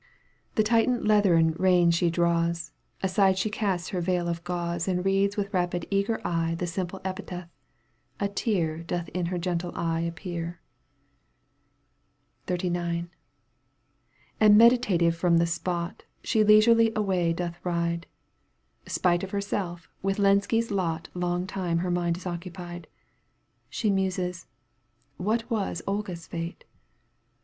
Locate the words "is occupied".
22.17-22.87